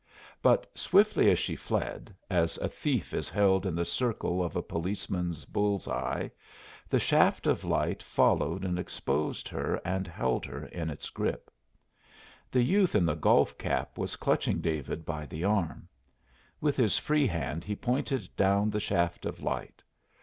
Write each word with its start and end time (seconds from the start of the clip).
But 0.41 0.65
swiftly 0.75 1.29
as 1.29 1.37
she 1.37 1.55
fled, 1.55 2.11
as 2.27 2.57
a 2.57 2.67
thief 2.67 3.13
is 3.13 3.29
held 3.29 3.67
in 3.67 3.75
the 3.75 3.85
circle 3.85 4.43
of 4.43 4.55
a 4.55 4.63
policeman's 4.63 5.45
bull's 5.45 5.87
eye, 5.87 6.31
the 6.89 6.99
shaft 6.99 7.45
of 7.45 7.63
light 7.63 8.01
followed 8.01 8.65
and 8.65 8.79
exposed 8.79 9.47
her 9.49 9.79
and 9.85 10.07
held 10.07 10.43
her 10.47 10.65
in 10.65 10.89
its 10.89 11.11
grip. 11.11 11.51
The 12.49 12.63
youth 12.63 12.95
in 12.95 13.05
the 13.05 13.13
golf 13.13 13.55
cap 13.59 13.95
was 13.95 14.15
clutching 14.15 14.59
David 14.59 15.05
by 15.05 15.27
the 15.27 15.43
arm. 15.43 15.87
With 16.59 16.77
his 16.77 16.97
free 16.97 17.27
hand 17.27 17.63
he 17.63 17.75
pointed 17.75 18.27
down 18.35 18.71
the 18.71 18.79
shaft 18.79 19.23
of 19.27 19.43
light. 19.43 19.83